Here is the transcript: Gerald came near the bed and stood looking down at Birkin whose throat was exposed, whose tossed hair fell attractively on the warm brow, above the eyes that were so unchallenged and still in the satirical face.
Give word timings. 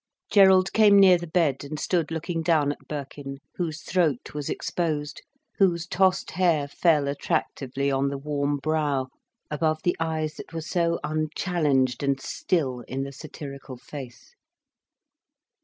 Gerald 0.31 0.73
came 0.73 0.97
near 0.99 1.19
the 1.19 1.27
bed 1.27 1.63
and 1.63 1.79
stood 1.79 2.09
looking 2.09 2.41
down 2.41 2.71
at 2.71 2.87
Birkin 2.87 3.37
whose 3.57 3.83
throat 3.83 4.33
was 4.33 4.49
exposed, 4.49 5.21
whose 5.59 5.85
tossed 5.85 6.31
hair 6.31 6.67
fell 6.67 7.07
attractively 7.07 7.91
on 7.91 8.07
the 8.09 8.17
warm 8.17 8.57
brow, 8.57 9.09
above 9.51 9.83
the 9.83 9.95
eyes 9.99 10.37
that 10.37 10.53
were 10.53 10.61
so 10.61 10.99
unchallenged 11.03 12.01
and 12.01 12.19
still 12.19 12.79
in 12.87 13.03
the 13.03 13.11
satirical 13.11 13.77
face. 13.77 14.33